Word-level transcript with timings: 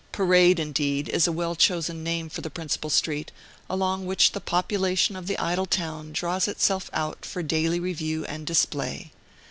Parade, 0.11 0.57
indeed, 0.59 1.07
is 1.09 1.27
a 1.27 1.31
well 1.31 1.55
chosen 1.55 2.03
name 2.03 2.27
for 2.27 2.41
the 2.41 2.49
principal 2.49 2.89
street, 2.89 3.31
along 3.69 4.03
which 4.07 4.31
the 4.31 4.41
population 4.41 5.15
of 5.15 5.27
the 5.27 5.37
idle 5.37 5.67
town 5.67 6.11
draws 6.11 6.47
itself 6.47 6.89
out 6.91 7.23
for 7.23 7.43
daily 7.43 7.79
review 7.79 8.25
and 8.25 8.47
display. 8.47 9.11